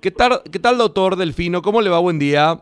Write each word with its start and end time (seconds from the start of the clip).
¿Qué 0.00 0.12
tal, 0.12 0.42
¿Qué 0.50 0.58
tal, 0.60 0.78
doctor 0.78 1.16
Delfino? 1.16 1.60
¿Cómo 1.60 1.80
le 1.80 1.90
va? 1.90 1.98
Buen 1.98 2.18
día. 2.18 2.60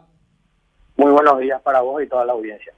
Muy 0.96 1.12
buenos 1.12 1.38
días 1.38 1.60
para 1.60 1.80
vos 1.80 2.02
y 2.02 2.06
toda 2.06 2.24
la 2.24 2.32
audiencia. 2.32 2.72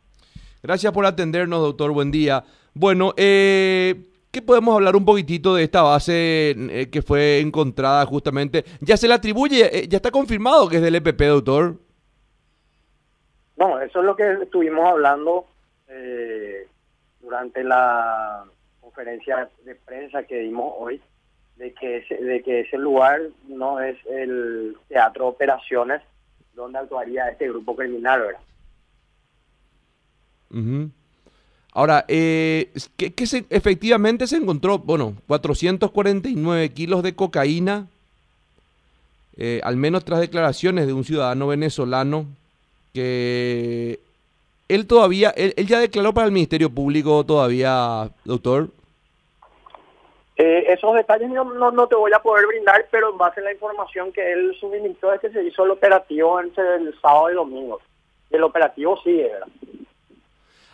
Gracias 0.63 0.93
por 0.93 1.07
atendernos, 1.07 1.61
doctor. 1.61 1.93
Buen 1.93 2.11
día. 2.11 2.43
Bueno, 2.75 3.15
eh, 3.17 3.95
¿qué 4.33 4.43
podemos 4.43 4.75
hablar 4.75 4.97
un 4.97 5.05
poquitito 5.05 5.55
de 5.55 5.63
esta 5.63 5.83
base 5.83 6.57
eh, 6.59 6.91
que 6.91 7.03
fue 7.03 7.39
encontrada 7.39 8.05
justamente? 8.07 8.65
¿Ya 8.81 8.97
se 8.97 9.07
le 9.07 9.15
atribuye, 9.15 9.79
eh, 9.79 9.89
ya 9.89 9.97
está 9.97 10.11
confirmado 10.11 10.69
que 10.69 10.77
es 10.77 10.83
del 10.83 10.97
EPP, 10.97 11.21
doctor? 11.23 11.77
No, 13.57 13.81
eso 13.81 14.01
es 14.01 14.05
lo 14.05 14.17
que 14.17 14.33
estuvimos 14.43 14.89
hablando 14.89 15.47
eh, 15.89 16.67
durante 17.21 17.63
la 17.63 18.45
conferencia 18.81 19.49
de 19.65 19.75
prensa 19.77 20.25
que 20.25 20.39
dimos 20.39 20.75
hoy, 20.79 21.01
de 21.59 21.75
que, 21.75 21.99
ese, 21.99 22.15
de 22.17 22.43
que 22.43 22.61
ese 22.61 22.79
lugar 22.79 23.21
no 23.49 23.81
es 23.81 23.97
el 24.07 24.77
teatro 24.89 25.25
de 25.25 25.31
operaciones 25.31 26.03
donde 26.55 26.79
actuaría 26.79 27.29
este 27.29 27.49
grupo 27.49 27.77
criminal, 27.77 28.21
¿verdad? 28.21 28.41
Ahora, 31.73 32.05
eh, 32.09 32.73
¿qué, 32.97 33.27
se, 33.27 33.45
efectivamente 33.51 34.27
se 34.27 34.37
encontró? 34.37 34.79
Bueno, 34.79 35.15
449 35.27 36.71
kilos 36.71 37.03
de 37.03 37.15
cocaína, 37.15 37.87
eh, 39.37 39.61
al 39.63 39.77
menos 39.77 40.05
tras 40.05 40.21
declaraciones 40.21 40.87
de 40.87 40.93
un 40.93 41.05
ciudadano 41.05 41.49
venezolano 41.49 42.27
que 42.95 44.01
él 44.69 44.87
todavía, 44.87 45.31
él, 45.31 45.55
ya 45.67 45.79
declaró 45.79 46.15
para 46.15 46.27
el 46.27 46.33
Ministerio 46.33 46.71
Público 46.71 47.25
todavía, 47.25 48.11
doctor. 48.25 48.71
Eh, 50.41 50.73
esos 50.73 50.95
detalles 50.95 51.31
no, 51.31 51.45
no, 51.73 51.89
te 51.89 51.97
voy 51.97 52.13
a 52.13 52.23
poder 52.23 52.47
brindar, 52.47 52.87
pero 52.93 53.11
en 53.11 53.19
base 53.19 53.41
a 53.41 53.43
la 53.43 53.53
información 53.53 54.13
que 54.13 54.33
él 54.33 54.57
suministró 54.61 55.13
es 55.13 55.21
que 55.21 55.31
se 55.31 55.43
hizo 55.43 55.65
el 55.65 55.73
operativo 55.73 56.41
entre 56.41 56.77
el 56.77 56.95
sábado 57.01 57.33
y 57.33 57.35
domingo. 57.35 57.81
El 58.31 58.45
operativo 58.45 59.01
sí, 59.03 59.15
¿verdad? 59.17 59.49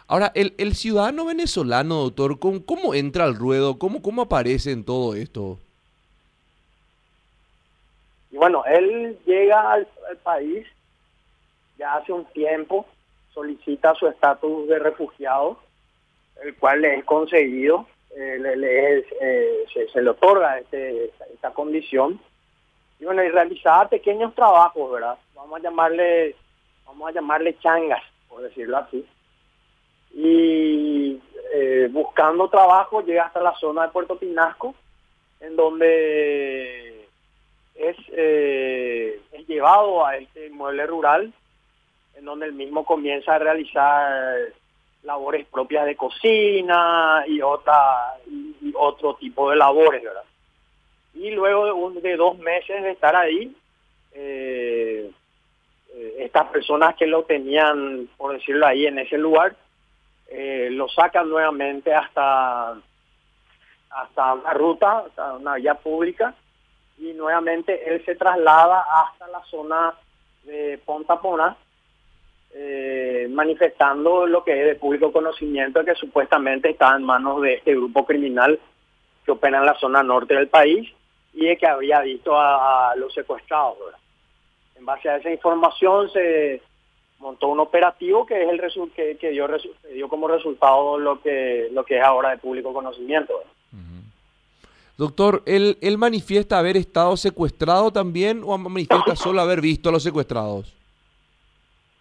Ahora, 0.07 0.33
el, 0.35 0.55
el 0.59 0.75
ciudadano 0.75 1.25
venezolano, 1.25 2.03
doctor, 2.03 2.39
¿cómo, 2.39 2.67
¿cómo, 2.67 2.95
entra 2.95 3.25
al 3.25 3.37
ruedo? 3.37 3.79
¿Cómo, 3.79 4.03
¿Cómo 4.03 4.21
aparece 4.23 4.71
en 4.71 4.85
todo 4.85 5.15
esto? 5.15 5.59
Y 8.31 8.37
bueno, 8.37 8.65
él 8.67 9.19
llega 9.25 9.73
al, 9.73 9.89
país 10.23 10.67
ya 11.79 11.95
hace 11.95 12.13
un 12.13 12.27
tiempo, 12.27 12.85
solicita 13.33 13.95
su 13.95 14.07
estatus 14.09 14.69
de 14.69 14.79
refugiado, 14.79 15.59
el 16.43 16.55
cual 16.57 16.83
le 16.83 16.97
es 16.97 17.05
concedido, 17.05 17.87
eh, 18.17 18.39
le, 18.39 18.99
eh, 19.21 19.65
se, 19.93 20.03
le 20.03 20.11
otorga 20.11 20.59
este, 20.59 21.13
esta, 21.33 21.51
condición. 21.53 22.21
Y 23.01 23.05
bueno, 23.05 23.23
y 23.23 23.29
realizaba 23.29 23.89
pequeños 23.89 24.35
trabajos, 24.35 24.93
¿verdad? 24.93 25.19
Vamos 25.35 25.59
a 25.59 25.63
llamarle, 25.63 26.37
vamos 26.87 27.09
a 27.09 27.13
llamarle 27.13 27.59
changas, 27.59 28.03
por 28.29 28.43
decirlo 28.43 28.79
así 28.79 29.07
y 30.15 31.21
eh, 31.53 31.89
buscando 31.91 32.49
trabajo 32.49 33.03
llega 33.03 33.25
hasta 33.25 33.43
la 33.43 33.55
zona 33.57 33.83
de 33.83 33.93
Puerto 33.93 34.17
Pinasco, 34.17 34.75
en 35.41 35.57
donde 35.57 37.09
es, 37.75 37.97
eh, 38.13 39.21
es 39.33 39.47
llevado 39.49 40.07
a 40.07 40.17
este 40.17 40.47
inmueble 40.47 40.87
rural, 40.87 41.33
en 42.15 42.25
donde 42.25 42.47
el 42.47 42.53
mismo 42.53 42.85
comienza 42.85 43.35
a 43.35 43.41
realizar 43.41 44.39
labores 45.05 45.47
propias 45.47 45.87
de 45.87 45.97
cocina 45.97 47.25
y 47.27 47.41
otra 47.41 48.15
y, 48.27 48.73
otro 48.77 49.15
tipo 49.15 49.51
de 49.51 49.57
labores. 49.57 50.03
Y 51.15 51.31
luego 51.31 51.91
de, 51.93 52.01
de 52.01 52.17
dos 52.17 52.39
meses 52.39 52.83
de 52.83 52.91
estar 52.91 53.15
ahí, 53.15 53.55
eh, 54.13 55.11
estas 56.19 56.49
personas 56.49 56.97
que 56.97 57.07
lo 57.07 57.23
tenían, 57.25 58.09
por 58.17 58.33
decirlo 58.33 58.67
ahí, 58.67 58.87
en 58.87 58.99
ese 58.99 59.17
lugar, 59.17 59.55
eh, 60.29 60.69
lo 60.71 60.89
sacan 60.89 61.29
nuevamente 61.29 61.95
hasta, 61.95 62.75
hasta 63.91 64.35
una 64.35 64.53
ruta, 64.53 65.05
hasta 65.07 65.35
una 65.35 65.55
vía 65.55 65.75
pública, 65.75 66.35
y 66.99 67.13
nuevamente 67.13 67.89
él 67.89 68.05
se 68.05 68.17
traslada 68.17 68.85
hasta 69.03 69.29
la 69.29 69.43
zona 69.45 69.95
de 70.45 70.79
Ponta 70.85 71.21
Pona, 71.21 71.57
eh, 72.53 73.04
manifestando 73.29 74.27
lo 74.27 74.45
que 74.45 74.61
es 74.61 74.67
de 74.67 74.75
público 74.75 75.13
conocimiento 75.13 75.85
que 75.85 75.95
supuestamente 75.95 76.71
está 76.71 76.97
en 76.97 77.05
manos 77.05 77.43
de 77.43 77.55
este 77.55 77.75
grupo 77.75 78.05
criminal 78.05 78.59
que 79.25 79.33
opera 79.33 79.59
en 79.59 79.67
la 79.67 79.75
zona 79.75 80.03
norte 80.03 80.35
del 80.35 80.49
país 80.49 80.93
y 81.33 81.47
de 81.47 81.57
que 81.57 81.67
habría 81.67 82.01
visto 82.01 82.39
a, 82.39 82.95
los 82.97 83.13
secuestrados. 83.13 83.79
En 84.77 84.85
base 84.85 85.09
a 85.09 85.17
esa 85.17 85.31
información 85.31 86.11
se 86.11 86.61
montó 87.19 87.49
un 87.49 87.61
operativo 87.61 88.27
que 88.27 88.43
es 88.43 88.49
el 88.49 88.61
que, 88.95 89.17
que 89.17 89.31
dio, 89.31 89.49
dio 89.93 90.09
como 90.09 90.29
resultado 90.29 90.99
lo 90.99 91.21
que 91.21 91.69
lo 91.73 91.85
que 91.85 91.99
es 91.99 92.05
ahora 92.05 92.31
de 92.31 92.39
público 92.39 92.73
conocimiento. 92.73 93.33
Doctor, 94.97 95.43
¿él, 95.45 95.77
¿él 95.81 95.99
manifiesta 95.99 96.59
haber 96.59 96.77
estado 96.77 97.17
secuestrado 97.17 97.91
también 97.93 98.43
o 98.45 98.57
manifiesta 98.57 99.17
solo 99.17 99.41
haber 99.41 99.61
visto 99.61 99.89
a 99.89 99.93
los 99.93 100.05
secuestrados? 100.05 100.73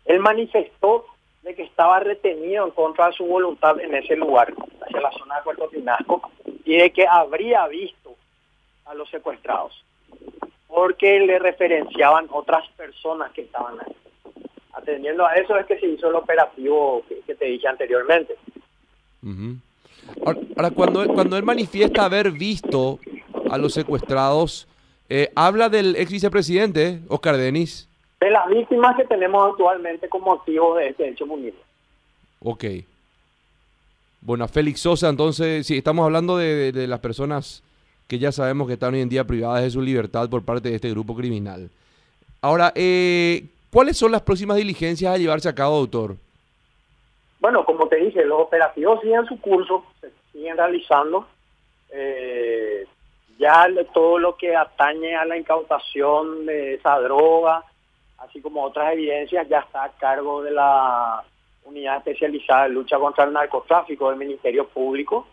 Él 0.06 0.20
manifestó 0.20 1.06
de 1.44 1.56
que 1.56 1.64
estaba 1.64 2.00
retenido 2.00 2.66
en 2.66 2.72
contra 2.72 3.08
de 3.08 3.14
su 3.14 3.26
voluntad 3.26 3.80
en 3.80 3.94
ese 3.96 4.16
lugar, 4.16 4.54
hacia 4.82 5.02
la 5.02 5.12
zona 5.12 5.38
de 5.38 5.44
Puerto 5.44 5.70
Pinasco, 5.70 6.32
y 6.66 6.78
de 6.78 6.92
que 6.92 7.06
habría 7.08 7.68
visto 7.68 8.16
a 8.86 8.94
los 8.94 9.10
secuestrados, 9.10 9.84
porque 10.68 11.20
le 11.20 11.40
referenciaban 11.40 12.28
otras 12.32 12.68
personas 12.72 13.32
que 13.32 13.42
estaban 13.42 13.80
ahí 13.86 13.96
atendiendo 14.74 15.26
a 15.26 15.36
eso 15.36 15.58
es 15.58 15.66
que 15.66 15.80
se 15.80 15.88
hizo 15.88 16.10
el 16.10 16.16
operativo 16.16 17.04
que, 17.26 17.36
te 17.36 17.46
dije 17.46 17.68
anteriormente. 17.68 18.36
Ahora, 20.26 20.72
cuando, 20.72 21.08
cuando 21.08 21.38
él 21.38 21.44
manifiesta 21.44 22.06
haber 22.06 22.32
visto 22.32 23.00
a 23.50 23.58
los 23.58 23.74
secuestrados, 23.74 24.68
eh, 25.10 25.32
habla 25.36 25.70
del 25.70 25.96
ex 25.96 26.12
vicepresidente, 26.12 27.00
Oscar 27.08 27.38
Denis. 27.38 27.88
De 28.24 28.32
las 28.32 28.48
víctimas 28.48 28.96
que 28.96 29.06
tenemos 29.06 29.52
actualmente 29.52 30.08
como 30.08 30.36
motivo 30.36 30.76
de 30.76 30.90
este 30.90 31.10
hecho 31.10 31.26
mundial. 31.26 31.56
Ok. 32.42 32.64
Bueno, 34.22 34.48
Félix 34.48 34.80
Sosa, 34.80 35.10
entonces, 35.10 35.68
sí, 35.68 35.78
estamos 35.78 36.06
hablando 36.06 36.38
de, 36.38 36.72
de, 36.72 36.88
las 36.88 37.00
personas 37.00 37.62
que 38.08 38.20
ya 38.20 38.32
sabemos 38.32 38.68
que 38.68 38.74
están 38.74 38.94
hoy 38.94 39.02
en 39.02 39.10
día 39.10 39.26
privadas 39.26 39.64
de 39.64 39.70
su 39.70 39.82
libertad 39.82 40.30
por 40.30 40.44
parte 40.44 40.70
de 40.70 40.76
este 40.76 40.90
grupo 40.90 41.16
criminal. 41.16 41.70
Ahora, 42.42 42.72
eh, 42.76 43.44
¿Cuáles 43.74 43.98
son 43.98 44.12
las 44.12 44.22
próximas 44.22 44.58
diligencias 44.58 45.12
a 45.12 45.18
llevarse 45.18 45.50
a 45.50 45.56
cabo, 45.56 45.80
doctor? 45.80 46.16
Bueno, 47.40 47.66
como 47.66 47.88
te 47.88 47.96
dije, 47.96 48.24
los 48.24 48.42
operativos 48.42 49.02
siguen 49.02 49.26
su 49.26 49.42
curso, 49.42 49.84
se 50.00 50.12
siguen 50.32 50.56
realizando. 50.56 51.28
Eh, 51.90 52.86
ya 53.40 53.66
todo 53.92 54.20
lo 54.20 54.36
que 54.36 54.56
atañe 54.56 55.16
a 55.16 55.26
la 55.26 55.38
incautación 55.38 56.46
de 56.46 56.76
esa 56.76 57.00
droga, 57.00 57.64
así 58.24 58.42
como 58.42 58.64
otras 58.64 58.94
evidencias, 58.94 59.48
ya 59.48 59.60
está 59.60 59.84
a 59.84 59.92
cargo 59.92 60.42
de 60.42 60.52
la 60.52 61.24
unidad 61.66 61.98
especializada 61.98 62.64
de 62.64 62.70
lucha 62.70 62.98
contra 62.98 63.26
el 63.26 63.34
narcotráfico 63.34 64.10
del 64.10 64.20
Ministerio 64.20 64.68
Público 64.68 65.28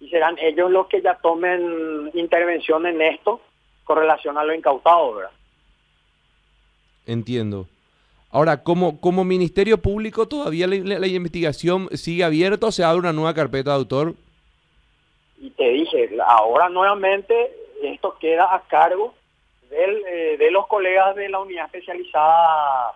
y 0.00 0.08
serán 0.08 0.36
ellos 0.38 0.70
los 0.70 0.86
que 0.88 1.00
ya 1.00 1.14
tomen 1.22 2.10
intervención 2.14 2.86
en 2.86 3.00
esto 3.02 3.40
con 3.84 3.98
relación 3.98 4.38
a 4.38 4.44
lo 4.44 4.54
incautado, 4.54 5.14
¿verdad? 5.14 5.32
Entiendo. 7.06 7.66
Ahora, 8.30 8.62
como, 8.62 9.00
como 9.00 9.24
Ministerio 9.24 9.78
Público, 9.78 10.26
¿todavía 10.26 10.66
la, 10.66 11.06
investigación 11.06 11.88
sigue 11.92 12.24
abierta 12.24 12.66
o 12.66 12.72
se 12.72 12.82
abre 12.82 13.00
una 13.00 13.12
nueva 13.12 13.34
carpeta 13.34 13.70
de 13.70 13.76
autor? 13.76 14.14
Y 15.38 15.50
te 15.50 15.68
dije, 15.68 16.08
ahora 16.24 16.68
nuevamente 16.68 17.34
esto 17.82 18.16
queda 18.18 18.54
a 18.54 18.62
cargo 18.62 19.14
del, 19.72 20.04
eh, 20.06 20.36
de 20.38 20.50
los 20.50 20.66
colegas 20.66 21.16
de 21.16 21.28
la 21.28 21.40
unidad 21.40 21.66
especializada 21.66 22.92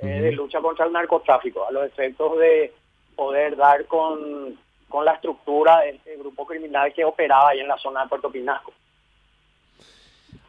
eh, 0.00 0.06
de 0.06 0.32
lucha 0.32 0.60
contra 0.60 0.86
el 0.86 0.92
narcotráfico, 0.92 1.66
a 1.66 1.70
los 1.70 1.84
efectos 1.84 2.38
de 2.38 2.72
poder 3.14 3.56
dar 3.56 3.84
con, 3.86 4.58
con 4.88 5.04
la 5.04 5.12
estructura 5.12 5.80
de 5.80 5.90
este 5.90 6.16
grupo 6.16 6.46
criminal 6.46 6.92
que 6.94 7.04
operaba 7.04 7.50
ahí 7.50 7.60
en 7.60 7.68
la 7.68 7.78
zona 7.78 8.02
de 8.02 8.08
Puerto 8.08 8.30
Pinasco. 8.30 8.72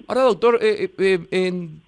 Ahora, 0.08 0.22
doctor, 0.24 0.60
eh, 0.62 0.90
en 1.32 1.84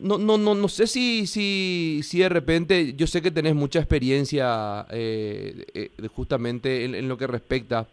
no, 0.00 0.18
no, 0.18 0.38
no, 0.38 0.54
no 0.54 0.68
sé 0.68 0.86
si, 0.86 1.26
si, 1.26 2.00
si 2.02 2.18
de 2.18 2.28
repente, 2.28 2.94
yo 2.94 3.06
sé 3.06 3.22
que 3.22 3.30
tenés 3.30 3.54
mucha 3.54 3.78
experiencia 3.78 4.86
eh, 4.90 5.64
eh, 5.74 5.90
justamente 6.14 6.84
en, 6.84 7.08
lo 7.08 7.16
que 7.16 7.26
respecta 7.26 7.86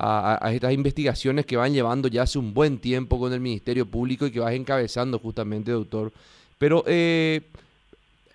a, 0.00 0.52
estas 0.52 0.72
investigaciones 0.72 1.44
que 1.44 1.56
van 1.56 1.72
llevando 1.72 2.08
ya 2.08 2.22
hace 2.22 2.38
un 2.38 2.54
buen 2.54 2.78
tiempo 2.78 3.18
con 3.18 3.32
el 3.32 3.40
Ministerio 3.40 3.86
Público 3.86 4.26
y 4.26 4.30
que 4.30 4.40
vas 4.40 4.54
encabezando 4.54 5.18
justamente, 5.18 5.72
doctor. 5.72 6.12
Pero 6.58 6.84
eh, 6.86 7.42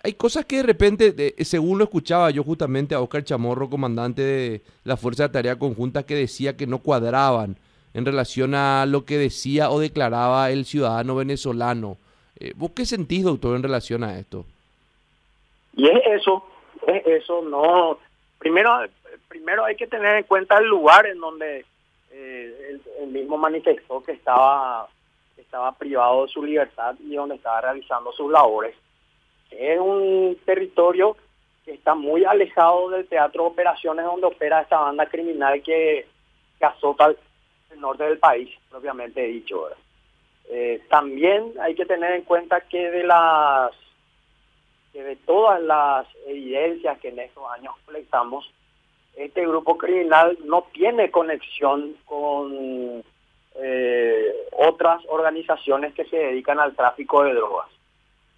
hay 0.04 0.14
cosas 0.14 0.46
que 0.46 0.58
de 0.58 0.64
repente, 0.64 1.36
según 1.46 1.78
lo 1.78 1.86
escuchaba 1.86 2.30
yo 2.32 2.44
justamente 2.44 2.96
a 2.96 3.02
Oscar 3.02 3.24
Chamorro, 3.24 3.70
comandante 3.70 4.22
de 4.22 4.62
la 4.84 4.98
Fuerza 4.98 5.24
de 5.24 5.30
Tarea 5.30 5.58
Conjunta, 5.58 6.04
que 6.04 6.16
decía 6.16 6.58
que 6.58 6.68
no 6.68 6.80
cuadraban 6.80 7.58
en 7.94 8.06
relación 8.06 8.56
a 8.56 8.86
lo 8.86 9.06
que 9.06 9.18
decía 9.18 9.70
o 9.70 9.80
declaraba 9.80 10.52
el 10.52 10.66
ciudadano 10.66 11.16
venezolano 11.16 11.98
Eh, 12.40 12.52
¿Vos 12.56 12.72
qué 12.76 12.86
sentís, 12.86 13.24
doctor, 13.24 13.56
en 13.56 13.64
relación 13.64 14.04
a 14.04 14.18
esto? 14.18 14.46
Y 15.78 15.88
es 15.88 16.02
eso, 16.20 16.44
es 16.88 17.06
eso, 17.06 17.44
no. 17.44 18.00
Primero, 18.40 18.72
primero 19.34 19.66
hay 19.66 19.76
que 19.76 19.88
tener 19.88 20.18
en 20.18 20.24
cuenta 20.26 20.60
el 20.60 20.66
lugar 20.66 21.08
en 21.08 21.20
donde 21.20 21.66
eh, 22.12 22.80
el, 23.00 23.08
mismo 23.08 23.36
manifestó 23.36 24.04
que 24.04 24.12
estaba, 24.12 24.88
estaba 25.36 25.72
privado 25.72 26.28
de 26.28 26.32
su 26.32 26.44
libertad 26.44 26.94
y 27.00 27.16
donde 27.16 27.36
estaba 27.36 27.62
realizando 27.62 28.12
sus 28.12 28.32
labores. 28.32 28.76
Es 29.50 29.80
un 29.80 30.38
territorio 30.46 31.18
que 31.66 31.74
está 31.74 31.96
muy 31.96 32.24
alejado 32.26 32.92
del 32.92 33.08
teatro 33.08 33.44
de 33.44 33.50
operaciones 33.50 34.06
donde 34.06 34.28
opera 34.28 34.62
esta 34.62 34.80
banda 34.80 35.08
criminal 35.08 35.64
que, 35.64 36.06
que 36.60 36.66
azota 36.66 37.08
el 37.72 37.82
norte 37.82 38.04
del 38.04 38.20
país, 38.20 38.56
propiamente 38.70 39.22
dicho. 39.24 39.68
Eh, 40.48 40.84
también 40.92 41.54
hay 41.60 41.74
que 41.74 41.88
tener 41.88 42.12
en 42.12 42.22
cuenta 42.22 42.62
que 42.62 42.92
de 42.92 43.04
las 43.04 43.72
que 44.92 45.02
de 45.02 45.16
todas 45.16 45.60
las 45.60 46.06
evidencias 46.28 47.00
que 47.00 47.10
en 47.10 47.18
estos 47.18 47.44
años 47.50 47.74
colectamos, 47.84 48.48
este 49.16 49.46
grupo 49.46 49.78
criminal 49.78 50.38
no 50.46 50.66
tiene 50.74 51.12
conexión 51.12 51.96
con 52.06 53.04
eh, 53.56 54.34
otras 54.52 55.02
organizaciones 55.08 55.94
que 55.94 56.06
se 56.06 56.18
dedican 56.18 56.60
al 56.60 56.76
tráfico 56.76 57.24
de 57.24 57.34
drogas. 57.34 57.68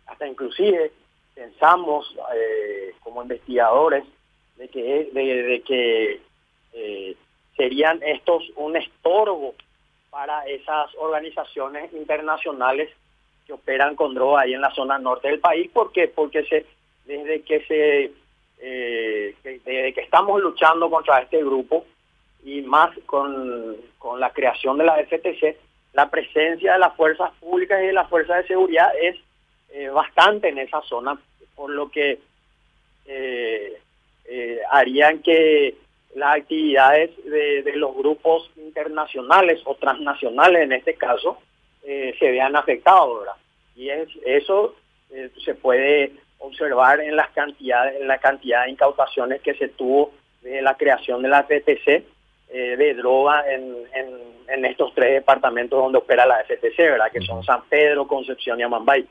Hasta 0.07 0.27
inclusive 0.27 0.91
pensamos 1.33 2.13
eh, 2.35 2.93
como 3.01 3.21
investigadores 3.21 4.03
de 4.57 4.67
que, 4.67 5.09
de, 5.13 5.61
que 5.65 6.21
eh, 6.73 7.15
serían 7.55 8.01
estos 8.03 8.43
un 8.55 8.75
estorbo 8.75 9.55
para 10.09 10.45
esas 10.47 10.93
organizaciones 10.95 11.91
internacionales 11.93 12.89
que 13.45 13.53
operan 13.53 13.95
con 13.95 14.13
droga 14.13 14.41
ahí 14.41 14.53
en 14.53 14.61
la 14.61 14.73
zona 14.73 14.97
norte 14.97 15.27
del 15.27 15.39
país. 15.39 15.69
¿Por 15.71 15.91
qué? 15.91 16.07
Porque 16.07 16.43
se, 16.45 16.65
desde 17.05 17.41
que 17.43 17.61
se 17.65 18.11
eh, 18.67 19.35
que 19.43 20.01
estamos 20.01 20.41
luchando 20.41 20.89
contra 20.89 21.19
este 21.21 21.37
grupo 21.43 21.85
y 22.43 22.61
más 22.61 22.97
con, 23.05 23.75
con 23.99 24.19
la 24.19 24.31
creación 24.31 24.77
de 24.77 24.85
la 24.85 24.97
FTC, 25.03 25.57
la 25.93 26.09
presencia 26.09 26.73
de 26.73 26.79
las 26.79 26.95
fuerzas 26.95 27.31
públicas 27.39 27.81
y 27.81 27.87
de 27.87 27.93
las 27.93 28.09
fuerzas 28.09 28.37
de 28.37 28.47
seguridad 28.47 28.89
es 28.99 29.15
eh, 29.71 29.89
bastante 29.89 30.49
en 30.49 30.57
esa 30.57 30.81
zona, 30.81 31.19
por 31.55 31.69
lo 31.69 31.89
que 31.89 32.19
eh, 33.07 33.79
eh, 34.25 34.59
harían 34.71 35.19
que 35.19 35.75
las 36.15 36.37
actividades 36.37 37.11
de, 37.25 37.61
de, 37.61 37.75
los 37.75 37.95
grupos 37.95 38.49
internacionales 38.57 39.61
o 39.65 39.75
transnacionales 39.75 40.63
en 40.63 40.71
este 40.71 40.95
caso 40.95 41.37
se 41.83 42.31
vean 42.31 42.55
afectados. 42.55 43.27
Y 43.75 43.89
es, 43.89 44.09
eso 44.25 44.73
se 45.43 45.53
puede 45.53 46.13
observar 46.45 46.99
en 47.01 47.15
las 47.15 47.29
cantidades, 47.31 48.01
en 48.01 48.07
la 48.07 48.17
cantidad 48.17 48.65
de 48.65 48.71
incautaciones 48.71 49.41
que 49.41 49.53
se 49.55 49.69
tuvo 49.69 50.11
de 50.41 50.61
la 50.61 50.75
creación 50.75 51.21
de 51.21 51.29
la 51.29 51.43
FTC 51.43 52.03
de 52.51 52.93
droga 52.93 53.43
en, 53.51 53.75
en, 54.47 54.65
estos 54.65 54.93
tres 54.93 55.13
departamentos 55.13 55.77
donde 55.77 55.97
opera 55.97 56.25
la 56.25 56.43
FTC, 56.43 56.77
¿verdad? 56.77 57.11
Que 57.11 57.19
son 57.21 57.43
San 57.43 57.63
Pedro, 57.67 58.07
Concepción 58.07 58.59
y 58.59 58.63
Amambay. 58.63 59.05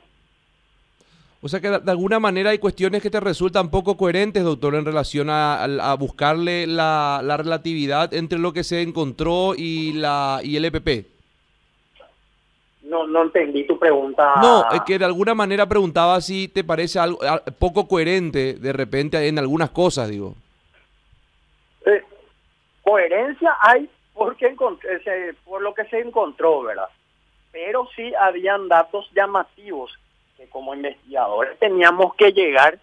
O 1.45 1.47
sea 1.47 1.59
que 1.59 1.69
de 1.69 1.91
alguna 1.91 2.19
manera 2.19 2.49
hay 2.49 2.57
cuestiones 2.57 3.03
que 3.03 3.11
te 3.11 3.19
resultan 3.19 3.69
poco 3.69 3.97
coherentes, 3.97 4.43
doctor, 4.43 4.73
en 4.73 4.83
relación 4.83 5.27
a, 5.29 5.95
buscarle 5.99 6.65
la, 6.65 7.21
relatividad 7.37 8.11
entre 8.15 8.39
lo 8.39 8.51
que 8.51 8.63
se 8.63 8.81
encontró 8.81 9.53
y 9.55 9.93
la 9.93 10.39
y 10.43 10.55
el 10.55 10.65
EPP. 10.65 11.14
No, 12.95 13.07
no 13.07 13.23
entendí 13.23 13.67
tu 13.67 13.77
pregunta. 13.77 14.35
No, 14.41 14.71
es 14.71 14.81
que 14.81 14.97
de 14.97 15.03
alguna 15.03 15.35
manera 15.35 15.67
preguntaba 15.67 16.21
si 16.21 16.47
te 16.47 16.63
parece 16.63 16.97
algo 16.97 17.19
poco 17.59 17.87
coherente 17.89 18.53
de 18.53 18.71
repente 18.71 19.27
en 19.27 19.37
algunas 19.37 19.71
cosas, 19.71 20.09
digo. 20.09 20.33
Eh, 21.85 22.01
coherencia 22.81 23.57
hay 23.59 23.89
porque 24.13 24.55
por 25.43 25.61
lo 25.61 25.73
que 25.73 25.83
se 25.85 25.99
encontró, 25.99 26.61
¿verdad? 26.61 26.87
Pero 27.51 27.89
sí 27.97 28.13
habían 28.17 28.69
datos 28.69 29.09
llamativos 29.13 29.91
que 30.37 30.47
como 30.47 30.73
investigadores 30.73 31.59
teníamos 31.59 32.15
que 32.15 32.31
llegar 32.31 32.79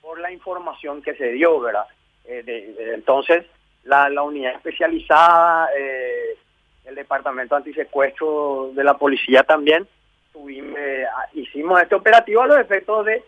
por 0.00 0.20
la 0.20 0.30
información 0.30 1.02
que 1.02 1.14
se 1.16 1.32
dio, 1.32 1.58
¿verdad? 1.58 1.86
Eh, 2.24 2.92
entonces, 2.94 3.46
la, 3.82 4.08
la, 4.08 4.22
unidad 4.22 4.54
especializada, 4.54 5.70
eh, 5.76 6.36
el 6.90 6.96
departamento 6.96 7.56
antisecuestro 7.56 8.72
de 8.74 8.84
la 8.84 8.98
policía 8.98 9.42
también, 9.42 9.86
tuvimos, 10.32 10.78
eh, 10.78 11.06
hicimos 11.32 11.80
este 11.80 11.94
operativo 11.94 12.42
a 12.42 12.46
los 12.46 12.58
efectos 12.58 13.06
de 13.06 13.24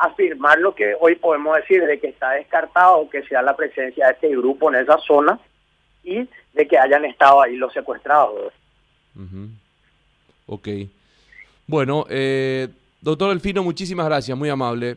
afirmar 0.00 0.58
lo 0.58 0.74
que 0.74 0.94
hoy 1.00 1.16
podemos 1.16 1.56
decir, 1.56 1.84
de 1.84 1.98
que 1.98 2.08
está 2.08 2.30
descartado 2.32 3.08
que 3.10 3.22
sea 3.24 3.42
la 3.42 3.56
presencia 3.56 4.06
de 4.06 4.12
este 4.12 4.28
grupo 4.28 4.72
en 4.72 4.80
esa 4.80 4.98
zona 4.98 5.38
y 6.04 6.28
de 6.52 6.68
que 6.68 6.78
hayan 6.78 7.04
estado 7.04 7.42
ahí 7.42 7.56
los 7.56 7.72
secuestrados. 7.72 8.52
Ok. 10.46 10.68
Bueno, 11.66 12.04
eh, 12.10 12.68
doctor 13.00 13.30
Delfino, 13.30 13.62
muchísimas 13.62 14.06
gracias, 14.06 14.36
muy 14.36 14.50
amable. 14.50 14.96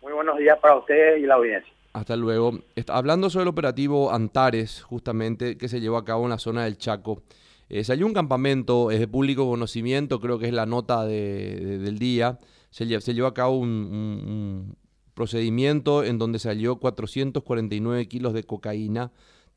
Muy 0.00 0.12
buenos 0.12 0.38
días 0.38 0.58
para 0.58 0.76
ustedes 0.76 1.22
y 1.22 1.26
la 1.26 1.34
audiencia. 1.34 1.72
Hasta 1.92 2.16
luego. 2.16 2.60
hablando 2.88 3.30
sobre 3.30 3.44
el 3.44 3.48
operativo 3.48 4.12
Antares, 4.12 4.82
justamente, 4.82 5.56
que 5.56 5.68
se 5.68 5.80
llevó 5.80 5.96
a 5.96 6.04
cabo 6.04 6.24
en 6.24 6.30
la 6.30 6.38
zona 6.38 6.64
del 6.64 6.78
Chaco. 6.78 7.22
Eh, 7.68 7.84
salió 7.84 8.06
un 8.06 8.14
campamento, 8.14 8.90
es 8.90 9.00
de 9.00 9.08
público 9.08 9.48
conocimiento, 9.48 10.20
creo 10.20 10.38
que 10.38 10.46
es 10.46 10.52
la 10.52 10.66
nota 10.66 11.04
del 11.04 11.98
día. 11.98 12.38
Se, 12.70 12.86
llevó 12.86 13.26
a 13.26 13.34
cabo 13.34 13.58
un, 13.58 14.76
procedimiento 15.14 16.04
en 16.04 16.18
donde 16.18 16.38
salió 16.38 16.76
449 16.76 18.08
kilos 18.08 18.32
de 18.32 18.44
cocaína 18.44 19.12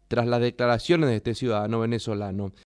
tras 0.07 0.27
las 0.27 0.41
declaraciones 0.41 1.09
de 1.09 1.17
este 1.17 1.35
ciudadano 1.35 1.79
venezolano. 1.79 2.53